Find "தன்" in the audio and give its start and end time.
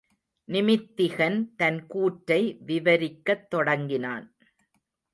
1.55-1.87